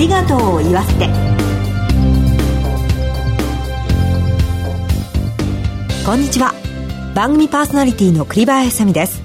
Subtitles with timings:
[0.00, 1.06] りがとうを言わせて。
[6.06, 6.54] こんにちは。
[7.14, 9.22] 番組パーソナリティの栗林さみです。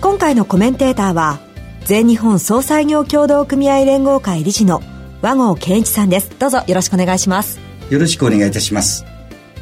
[0.00, 1.40] 今回のコメンテーターは
[1.84, 4.80] 全日本総裁業協同組合連合会理事の
[5.20, 6.30] 和合健一さんです。
[6.38, 7.60] どうぞよろしくお願いします。
[7.90, 9.04] よろしくお願いいたします。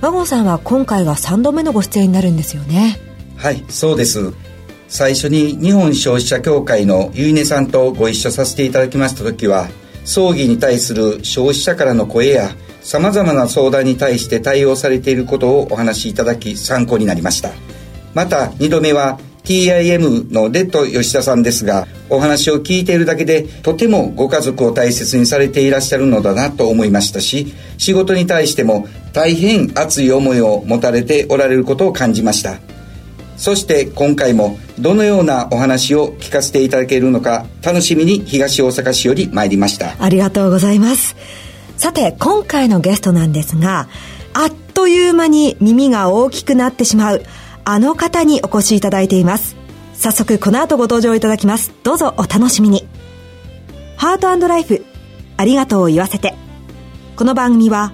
[0.00, 3.00] 和合さんは今回が3度目のご出演になるんですよね。
[3.36, 4.32] はいそうです。
[4.86, 9.68] 最初に日本消費者協会のゆいねさんとご一緒させていただきました時は
[10.04, 12.50] 葬儀に対する消費者からの声や
[12.82, 17.50] さまざまな相談に対して対応されていることをお話しいただき参考になりました。
[18.14, 32.58] また2度目は TIM のレッド吉田さんですがお話を聞いているだけでとてもご家族を大切にされていらっしゃるのだなと思いましたし仕事に対しても大変熱い思いを持たれておられることを感じました。
[33.36, 39.94] そして今回もどのようなお話を聞かせていただけるのか楽しみに東大阪市より参りました。
[40.02, 41.16] ありがとうございます。
[41.76, 43.88] さて今回のゲストなんですが
[44.32, 47.22] あっという間に耳が大きくなってしまう
[47.64, 49.56] あの方にお越しいただいています。
[49.92, 51.72] 早速この後ご登場いただきます。
[51.82, 52.88] どうぞお楽しみに。
[53.96, 54.86] ハートライフ
[55.36, 56.34] ありがとうを言わせて。
[57.16, 57.92] この番組は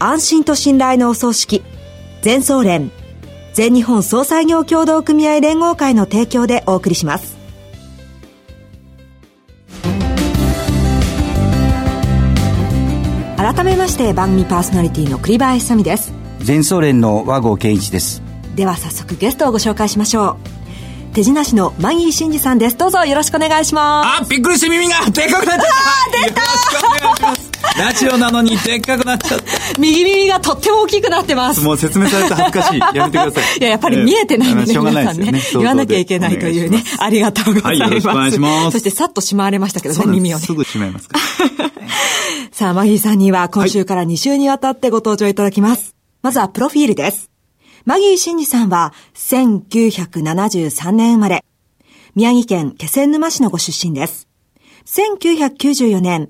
[0.00, 1.62] 安心と信頼のお葬式
[2.22, 2.90] 全総連
[3.54, 7.36] 全日本総裁業協同組合連合会の提供でお送りします。
[13.36, 16.12] 改めまして番組パーソナリティの栗林さみです。
[16.40, 18.22] 全総連の和合健一です。
[18.56, 21.14] では早速ゲストをご紹介しましょう。
[21.14, 22.76] 手品師のマギー真司さんです。
[22.76, 24.22] どうぞよろしくお願いします。
[24.24, 25.68] あびっくりして耳がでっかくなっちゃっ
[26.10, 26.26] た。
[26.26, 27.33] 出たよろしくお願いします
[27.78, 29.80] ラジオなのにでっかくなっちゃった。
[29.80, 31.60] 右耳がとっても大きくなってます。
[31.64, 32.78] もう説明されて恥ずかしい。
[32.78, 33.58] やめてください。
[33.58, 37.88] いや、やっぱり見えてないので、ね、皆さんね、言わなきゃいけないというね、 ありがとうございます。
[37.88, 38.70] はい、よろしくお願いします。
[38.72, 40.44] そしてさっとしまわれましたけどね、耳をね。
[40.46, 41.18] すぐしまいますか
[42.52, 45.80] さあ、マギーさんには今週から2週にわたってご登場いただきます。
[45.80, 45.92] はい、
[46.22, 47.30] まずはプロフィールです。
[47.84, 51.44] マギー真司さんは1973年生まれ、
[52.14, 54.28] 宮城県気仙沼市のご出身です。
[54.86, 56.28] 1994年、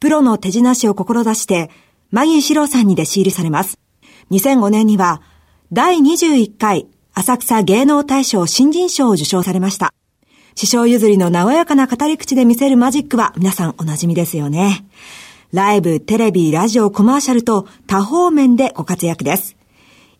[0.00, 1.70] プロの手品師を志して、
[2.10, 3.78] マギー四郎さんに弟子入りされます。
[4.30, 5.22] 2005年には、
[5.72, 9.94] 第21回浅草芸能大賞新人賞を受賞されました。
[10.56, 14.84] 師匠譲りの和やかな語り口で見せるマジックは皆さんお馴染みですよね。
[15.52, 19.56] ライブ、テレビ、ラジオ、コマーシャルと多方面でご活躍です。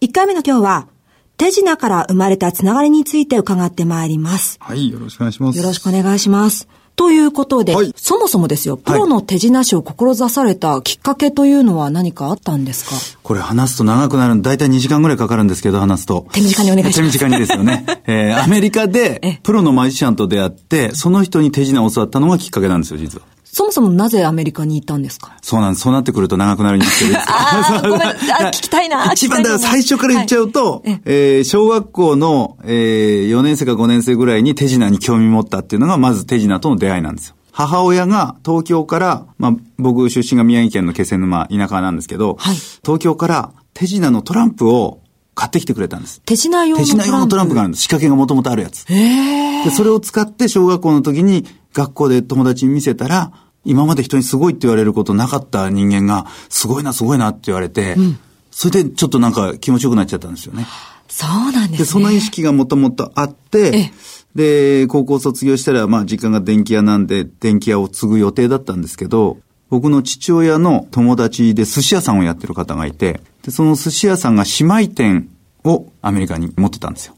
[0.01, 0.89] 1回目の今日は、
[1.37, 4.59] 手品から生まれたつながりについて伺ってまいります。
[4.61, 5.59] はい、よろしくお願いします。
[5.59, 6.69] よろしくお願いします。
[6.97, 12.95] ということで、はい、そもそもですよ、プロの手品師を志されたきっかけというのは何かあったんですか？
[13.23, 16.27] これ話すと長くなるんで、だいたい2時間ぐらいかかるんですけど、話すと。
[16.33, 17.19] 手短にお願いします。
[17.19, 17.85] 手短にですよね。
[18.07, 23.34] えー、アメリカでプロのマジシャンと出会って、その人に手品を教わったのがきっかけなんですよ、実は。
[23.55, 25.37] そもそもなぜアメリカに行ったんですか？
[25.43, 25.83] そうなんです。
[25.83, 27.19] そうなってくると長くなる んですけど。
[27.19, 28.09] ああ、ごめん。
[28.09, 28.13] あ、
[28.49, 29.13] 聞きたいな。
[29.13, 37.37] 一番だから最初から言っちゃうと、はい、えー、小学校の、えー、4年生か5年生ぐらいに手品に興味持ったっていうのが、まず手品との出会いなんですよ。
[37.53, 44.99] 母親が東京から、まあ、僕出身が宮城県の気仙沼田舎なんですけど、はい、東京から手品のトランプを
[45.37, 46.21] 買ってきてくれたんです。
[46.25, 47.83] 手品用のトランプ手品用のトランプがあるんです。
[47.83, 48.85] 仕掛けがもともとあるやつ。
[48.87, 53.31] で、それを使って小学校の時に学校で友達に見せたら、
[53.65, 58.19] 今まで人にすごいって言われることなかった人間が、すごいな、すごいなって言われて、うん、
[58.51, 60.67] それでちょっとなんか気持ちよくなっちゃったんですよね。
[61.09, 61.79] そうなんですね。
[61.79, 63.93] で、その意識がもともとあって、
[64.35, 69.39] で、高校卒業したら、まあ、実家が電気屋なんで、電気屋を継ぐ予定だったんですけど、
[69.71, 75.29] 僕の父親の友達で寿司屋さんをやってる方がいて、で、その寿司屋さんが姉妹店
[75.65, 77.15] をアメリカに持ってたんですよ。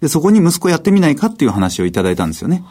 [0.00, 2.64] で、そこに息子やってみないかっていう話をいただいたんですよね。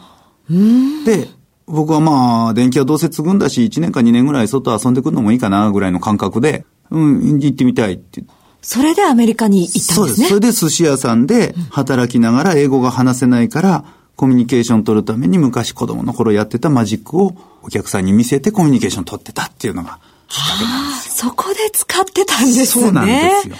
[0.50, 1.28] うんで、
[1.66, 8.34] 僕はまあ、電気屋どうせ継ぐんだし、1年か2年ぐらい外遊んでくるのもいいかな、ぐらいの感覚で、うん、行ってみたいって言って。
[8.60, 9.94] それでアメリカに行ったんですね。
[9.96, 10.28] そうです。
[10.28, 13.84] それで寿司屋さんで働きながら英語が話せないから、
[14.16, 21.30] コミュニケーション取るために昔子供の頃やってたマジックをお客さんに見せてコミュニケーション取ってたっていうのがきっかけなんですよ。
[21.30, 22.66] そこで使ってたんですね。
[22.66, 23.12] そうなんで
[23.42, 23.56] すよ。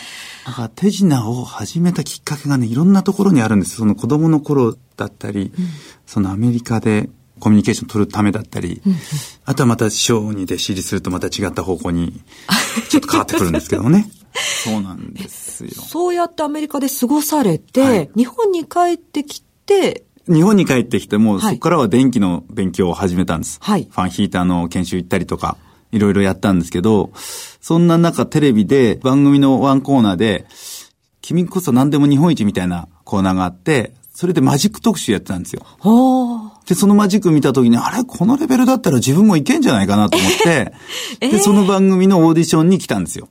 [0.47, 3.77] だから手品を始めたきっかけがね、いろんなところにあるんです。
[3.77, 5.67] その子供の頃だったり、うん、
[6.07, 7.09] そのアメリカで
[7.41, 8.81] コミュニケーション取るためだったり、
[9.45, 12.21] あとはまた師匠に弟子入りするとまた違った方向に
[12.91, 14.11] ちょっと変わってくるんですけどね。
[14.65, 15.71] そうなんですよ。
[15.71, 23.59] そうやってアメリカで過ごされて、はい、日本に帰ってきて、日本に帰ってきても、はい、そこからは電気の勉強を始めたんです。
[23.61, 25.57] はい、ファンヒーターの研修行ったりとか、
[25.93, 27.13] いろいろやったんですけど、
[27.61, 30.47] そんな中テレビで番組のワンコーナーで、
[31.23, 35.63] 君こそ何でも日本一みたいなコーナーがあって、それでマジック特集やってたんですよ。
[36.67, 40.73] で、そのマジック見た時に、あれこのレベルだったら自分もいけんじゃないかなと思って、
[41.21, 43.29] で、その番組のオーディションに来たんですよ。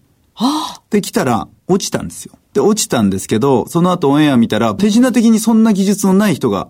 [0.89, 2.33] で、来たら、落ちたんですよ。
[2.53, 6.69] で、落ちたんですけど、その後オンエア見たら、手品的にそんな技術のない人が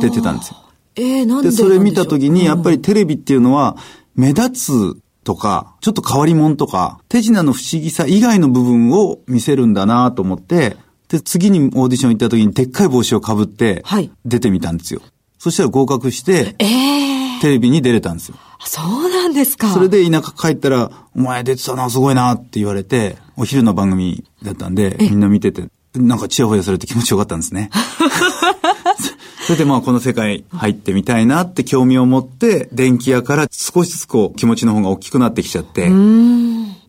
[0.00, 0.56] 出てたんですよ。
[0.96, 3.76] えー、なんでで、それ見た時に、やっぱりテレビっていうのは、
[4.14, 10.76] 目立つとか、ちょっと変わり者とか、手品の不思議さ以外の部分を見せるんだなと思って、
[11.08, 15.00] で、次にオーディション行った時に、でっかい帽子をかぶってはい、出てみたんですよ。
[15.44, 18.36] そしたら合格して、ええテレビに出れたんですよ。
[18.60, 19.74] そうなんですか。
[19.74, 27.68] それで田舎帰ったら、お前出てたな、すごいなって言われて、お昼の番組だったんで、みんな見てて、なんかチヤホヤされて気持ちよかったんですね。
[29.44, 35.90] それでまあこの世界入ってみたいなって興味を持って、電気屋から少しずつこう気持ちの方が大きくなってきちゃって、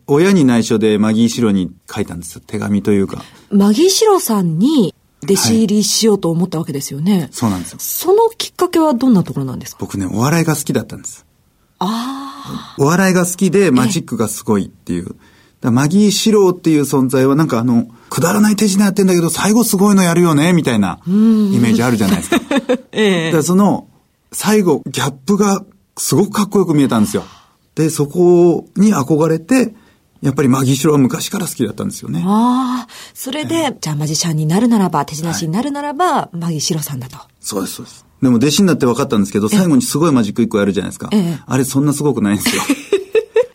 [0.07, 2.41] 親に内緒でマギーシロに書いたんですよ。
[2.47, 3.21] 手紙というか。
[3.49, 4.94] マギーシロさんに
[5.25, 7.27] 弟子入りしようと思ったわけですよね。
[7.31, 7.77] そうなんですよ。
[7.79, 9.77] そのきっかけはどんなところなんですか？
[9.81, 11.25] 僕ね、お笑いが好きだったんです。
[11.79, 15.15] あお笑いが好きでマジックがすごいっていう。
[15.61, 22.37] マギー四郎っていう存在はなんかあの、くだらない手品やってんだけど最後すごいのやるよね、みたいなイメージあるじゃないですか。
[22.39, 22.45] だ
[22.93, 23.87] ええからその、
[24.31, 25.63] 最後、ギャップが
[25.97, 27.23] すごくかっこよく見えたんですよ。
[27.73, 29.73] で、そこに憧れて、
[30.21, 32.23] やっぱりマギー四郎は昔から好きだったんですよね。
[32.25, 37.17] ああ、それで、じゃあマジシャンになるならば、手品師になるならば、マギーシロさんだと。
[37.39, 38.05] そうです、そうです。
[38.21, 41.09] でも弟子になって分かったんですけど、最後にすごいマジック一個やるじゃないですか。
[41.11, 42.63] ええあれそんなすごくないんですよ。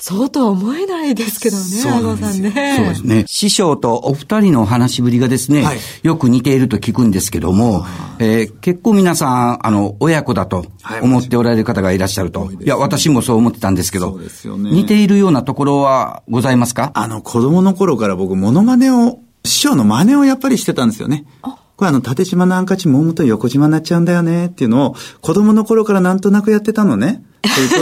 [0.00, 2.75] そうとは思えないですけどね、そうさんね。
[2.76, 3.25] そうですね。
[3.26, 7.85] 師匠とお二人のお話しぶりがですね、はいよく似ていると聞くんですけども、
[8.19, 12.41] えー結構皆さん、あの、親子だとはい思っておられる方がいらっしゃると。
[12.41, 14.26] 多いいや、私もそう思ってたんですけど、ね
[14.73, 16.93] 似ているようなところはございますか？
[16.94, 21.26] あの、子供の頃から僕、モノマネを、師匠の真似をやっぱりしてたんですよね。
[21.43, 27.23] これあの、縦島のハンカチもむと横島になっちゃうんだよねっていうのを、子供の頃からなんとなくやってたのね。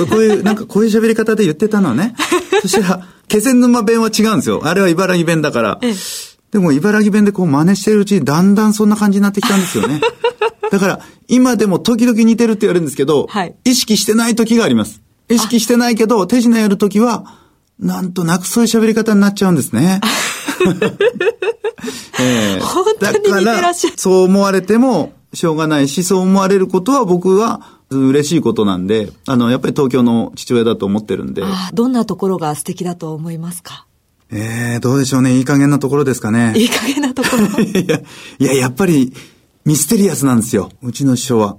[0.09, 2.15] こういう、なんかこういう喋り方で言ってたのね。
[2.63, 4.63] そしたら、気仙沼弁は違うんですよ。
[4.65, 5.81] あれは茨城弁だから。
[6.51, 10.01] でも茨城弁でこう真似してるうちにだんだんそんな感じになってきたんですよね。
[10.71, 15.03] だから、今でも時々似てるって言われるんですけど、はい意識してない時があります。
[15.29, 17.25] 意識してないけど、手品やる時は、
[17.79, 20.01] なんとなくそういう喋り方になっちゃうんですね。
[22.21, 33.87] ええ本当に似てらっしゃるだから、そう思われてもしょうがないし、そう思われることは僕は嬉しいことなんで、あの、やっぱり東京の父親だと思ってるんで、ああどんなところが素敵だと思いますか？
[34.31, 35.37] ええどうでしょうね。
[35.38, 36.52] いい加減なところですかね。
[36.58, 37.61] いい加減なところ？
[37.64, 38.00] いや、
[38.38, 39.12] いや、やっぱり、
[39.64, 40.70] ミステリアスなんですよ。
[40.82, 41.56] うちの師匠は。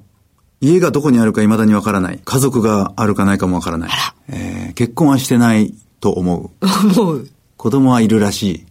[0.61, 2.19] 家がどこにあるか未だにわからない。
[2.23, 3.89] 家族があるかないかもわからない。
[4.27, 6.65] えー結婚はしてないと思う。
[6.99, 7.27] 思う。
[7.57, 8.65] 子供はいるらしい。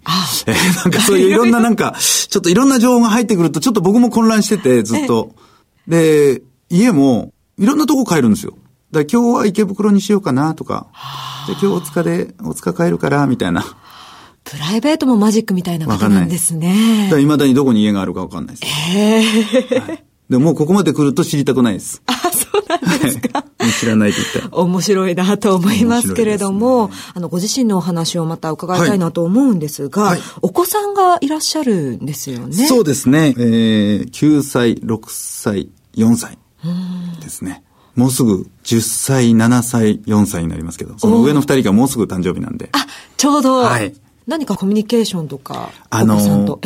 [0.47, 5.33] えーなんかそういういろんななんか、ちょっといろんな情報が入ってくると、ちょっと僕も混乱してて、ずっと。
[5.89, 8.57] で、家も、いろんなとこ帰るんですよ。
[8.93, 10.87] だ今日は池袋にしようかなとか。
[11.47, 13.65] で今日大塚で、大塚帰るから、みたいな。
[14.45, 17.17] プライベートもマジックみたいな方なんですだねか。
[17.17, 18.73] ら未だにどこに家があるかわかんないです。
[18.73, 19.21] へ
[19.77, 19.81] え。
[19.81, 22.03] はいでももうここまで来ると知りたくないです。
[22.05, 23.39] あ、そうなんですか。
[23.39, 24.63] はい知らないと言ったら。
[24.63, 32.67] 面白いなと思いますけれども、面白いですあの、ご自身のお話をまた伺いたいなと思うんですが、はいお子さんがいらっしゃるんですよね。
[32.67, 33.35] そうですね。
[33.39, 36.39] えー、9歳、6歳、4歳
[37.21, 37.63] ですね。
[37.95, 42.69] もうすぐ10歳、7歳、4歳になりますけど、その上の2人がもうすぐ誕生日なんで。
[42.73, 42.87] あ、
[43.17, 43.95] ちょうど、はい
[44.27, 46.61] 何かコミュニケーションとか、あの。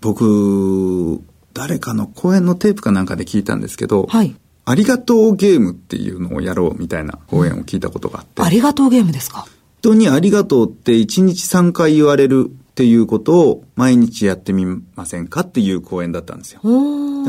[0.00, 1.20] 僕、
[1.52, 4.34] 誰かの公演のテープかなんかで聞いたんですけど、はい
[4.64, 9.44] ありがとうゲームっていうのをやろうみたいな講演を聞いたことがあって、ありがとうゲームですか？
[9.80, 16.60] 人にありがとうって1日3回言われるっていうことを毎日やってみませんかっていう講演だったんですよ。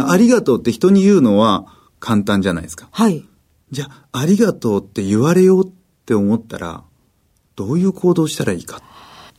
[0.08, 1.66] ありがとうって人に言うのは
[2.04, 2.90] 簡単じゃないですか。
[2.92, 3.24] はい。
[3.72, 5.72] じゃあ、ありがとうって言われようっ
[6.06, 6.84] て思ったら、
[7.56, 8.82] どういう行動したらいいか。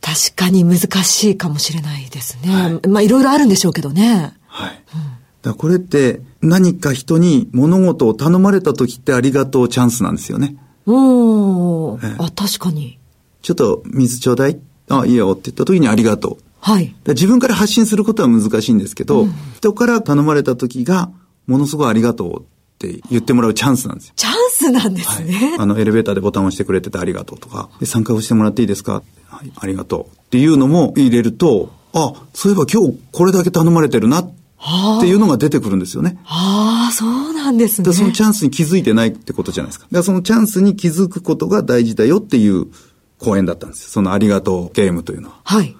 [0.01, 2.79] 確かに難しいかもしれないですね。
[2.89, 4.35] まあ、いろいろあるんでしょうけどね。
[4.47, 4.71] はい。
[4.71, 5.09] だか
[5.43, 10.57] らこれって何か人に物事を頼まれた時ってありがとうチャンスなんですよね。
[10.87, 12.07] おー。
[12.07, 12.97] ええあ、確かに。
[13.43, 16.43] ちょっと水ちょうだいあ、いいよって言った時にありがとう。
[16.59, 16.95] はい。
[17.07, 21.11] 自分から発信することは難しいんですけど、人から頼まれた時が、
[21.45, 22.45] ものすごいありがとうっ
[22.77, 24.13] て言ってもらうチャンスなんですよ。
[24.15, 25.55] チャンスなんですね。
[25.57, 29.03] あの、エレベーターでボタンを押してくれててありがとうとか、で参加をしてもらっていいですか？
[29.27, 30.15] はい、ありがとう。
[30.15, 34.33] っていうのも入れると、あ、そういえば今日これだけ頼まれてるなっ
[34.99, 36.19] ていうのが出てくるんですよね。
[36.25, 37.93] ああ、そうなんですね。
[37.93, 39.85] そのチャンスに気づいてないってことじゃないですか。
[39.85, 42.67] だからそのチャンスに気づくことが大事だよっていう
[43.19, 43.89] 講演だったんですよ。
[43.89, 45.39] そのありがとうゲームというのは。
[45.43, 45.75] はい。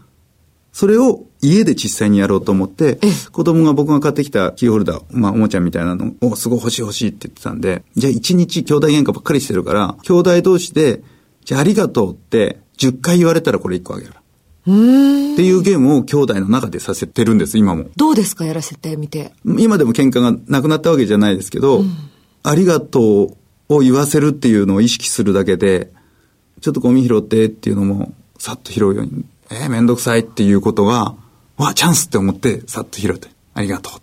[0.71, 2.99] それを家で実際にやろうと思って、
[3.31, 11.01] 子供が僕が買ってきたキーホルダー、まあおもちゃみたいなのをすごい欲しい欲しいって言ってたんで、じゃあ一日兄弟喧嘩ばっかりしてるから、兄弟同士で、
[11.43, 14.13] じゃあありがとうって10回言われたらこれ1個あげる。
[14.65, 17.85] っていうゲームを兄弟の中でさせてるんです、今も。
[17.95, 19.31] どうですか、やらせてみて。
[19.45, 21.91] 今でも喧嘩がなくなったわけじゃないですけど、うん、
[22.41, 23.35] ありがと
[23.69, 25.91] うを言わせるっていうのを意識するだけで、
[26.61, 31.15] ちょっとゴミ拾ってっていうのも、さっと拾うように、えー、めんどくさいっていうことが、
[31.57, 34.01] わ、チャンスって思って、さっと拾って、ありがとう。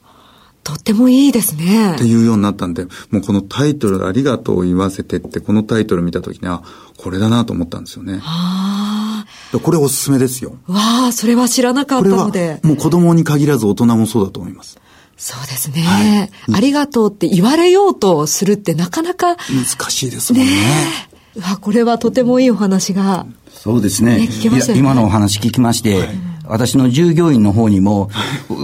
[0.64, 1.94] とってもいいですね。
[1.94, 6.62] っていうようになったんで、もうこのタイトル、ありがとうを言わせてって、このタイトル見たときには、
[6.96, 8.18] これだなと思ったんですよね。
[8.18, 9.58] はあ。
[9.58, 10.56] これおすすめですよ。
[10.66, 12.60] わあ、それは知らなかったので。
[12.62, 14.78] もう子供に限らず大人もそうだと思います。
[15.16, 19.36] そうですね、はい、ありがとうって言われようとするってなかなか。
[19.36, 20.50] 難しいですもんね。
[20.50, 20.62] ね
[21.36, 23.26] わこれはとてもいいお話が。
[23.52, 24.18] そうですね。
[24.18, 28.10] ねね今のお話聞きまして、はい私の従業員の方にも、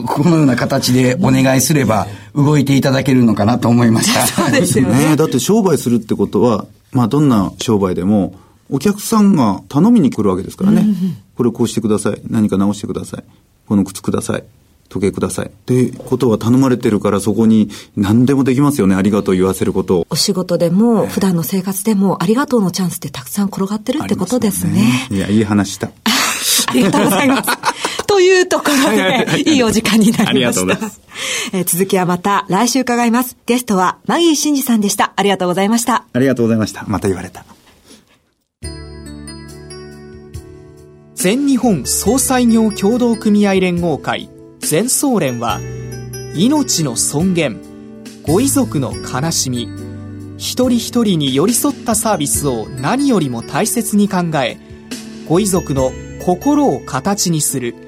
[0.07, 4.27] このような形でお願いすれば、動いていただけるのかなと思いました。
[4.27, 5.17] そうですよね。
[5.17, 8.35] だって商売するってことは、まあどんな商売でも、
[8.71, 10.87] お客さんが頼みに来るわけですからね。
[11.35, 12.21] これこうしてください。
[12.29, 13.25] 何か直してください。
[13.67, 14.45] この靴ください。
[14.91, 15.47] 時計ください。
[15.47, 18.97] ってことは頼まれてるからそこに何でもできますよね。
[18.97, 20.07] ありがとう言わせることを。
[20.11, 25.07] お仕事でも、普段の生活でもありがとうのチャンスってたくさん転がってるってことですね。
[25.09, 25.91] すねいや、いい話した。
[26.69, 27.51] ありがとうございます。
[28.19, 30.31] というところで、いいお時間になりました。
[30.31, 31.01] ありがとうございます。
[31.53, 33.37] え続きはまた来週伺います。
[33.47, 35.13] ゲストはマギー真司さんでした。
[35.15, 36.05] ありがとうございました。
[36.13, 36.85] ありがとうございました。
[36.89, 37.45] また言われた。
[41.15, 45.61] 全日本総裁業協同組合連合会全総連は
[46.35, 47.61] 命の尊厳
[48.25, 49.69] ご遺族の悲しみ
[50.39, 54.59] 一人一人に寄り添ったサービスを何よりも大切に考え
[55.29, 55.93] ご遺族の
[56.25, 57.88] 心を形にする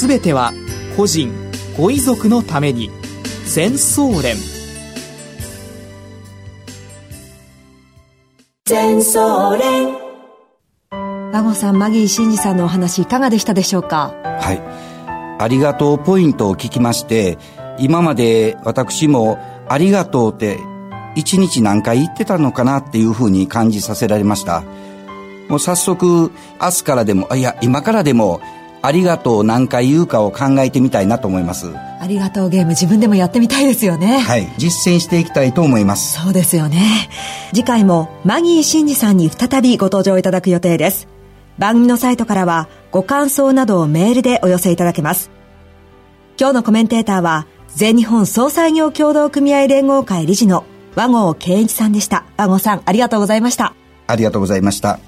[0.00, 0.54] すべては
[0.96, 1.30] 個人
[1.76, 2.90] ご遺族のために
[3.44, 4.34] 全総連
[8.64, 9.94] 全総連
[11.30, 14.14] 和合さん、マギー真司さんのお話いかがでしたでしょうか？
[14.40, 14.62] はい。
[15.38, 17.36] ありがとうポイントを聞きまして、
[17.78, 19.38] 今まで私も
[19.68, 20.60] ありがとうって
[21.14, 24.62] 一日何回言ってたのかなっていうふうに感じさせられました。
[25.50, 28.40] もう早速、明日からでも、いや、今からでも、
[28.82, 31.70] ありがとう何回言うかを考えてみたいなと思います。
[31.76, 34.18] ありがとうゲーム自分でもやってみたいですよね。
[34.18, 34.48] はい。
[34.56, 36.20] 実践していきたいと思います。
[36.20, 37.10] そうですよね。
[37.52, 41.08] 次回もマギー真司さんに再びご登場いただく予定です。
[41.58, 45.30] 番組のサイトからはご感想などをメールでお寄せいただけます。
[46.38, 50.64] 今日のコメンテーターは全日本総裁業協同組合連合会理事の
[50.96, 52.24] 和合健一さんでした。
[52.38, 53.74] 和合さん、ありがとうございました。
[54.06, 54.98] ありがとうございました。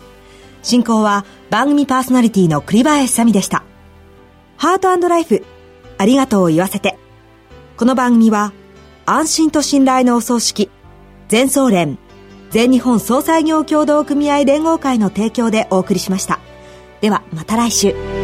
[0.62, 3.64] 進行は番組パーソナリティの栗林さみでした。
[4.56, 5.44] ハートライフ、
[5.98, 6.98] ありがとうを言わせて。
[7.76, 8.52] この番組は
[9.04, 10.70] 安心と信頼のお葬式、
[11.28, 11.98] 全総連、
[12.50, 16.38] 全日本総裁業協同組合連合会の提供でお送りしました。
[17.00, 18.21] ではまた来週。